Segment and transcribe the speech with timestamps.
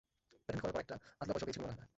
[0.45, 1.85] Patent করার পর একটা আধলা পয়সাও পেয়েছি বলে মনে হয় না!